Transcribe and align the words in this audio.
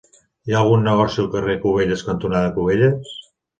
Hi 0.49 0.55
ha 0.55 0.61
algun 0.61 0.81
negoci 0.87 1.19
al 1.25 1.29
carrer 1.37 1.57
Cubelles 1.67 2.05
cantonada 2.11 2.53
Cubelles? 2.59 3.15